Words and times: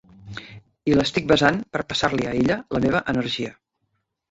I 0.91 0.95
l'estic 0.95 1.27
besant 1.33 1.61
per 1.77 1.83
passar-li 1.93 2.27
a 2.31 2.33
ella 2.41 2.59
la 2.77 2.83
meva 2.89 3.05
energia. 3.17 3.55